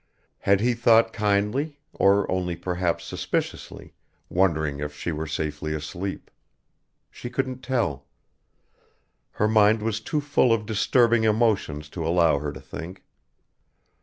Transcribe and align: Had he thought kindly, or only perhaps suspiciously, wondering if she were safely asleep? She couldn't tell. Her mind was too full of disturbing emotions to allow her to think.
Had 0.39 0.61
he 0.61 0.73
thought 0.73 1.13
kindly, 1.13 1.77
or 1.93 2.25
only 2.31 2.55
perhaps 2.55 3.03
suspiciously, 3.05 3.93
wondering 4.29 4.79
if 4.79 4.95
she 4.95 5.11
were 5.11 5.27
safely 5.27 5.75
asleep? 5.75 6.31
She 7.11 7.29
couldn't 7.29 7.61
tell. 7.61 8.07
Her 9.33 9.47
mind 9.47 9.83
was 9.83 10.01
too 10.01 10.19
full 10.19 10.51
of 10.53 10.65
disturbing 10.65 11.23
emotions 11.23 11.87
to 11.89 12.03
allow 12.03 12.39
her 12.39 12.51
to 12.51 12.59
think. 12.59 13.03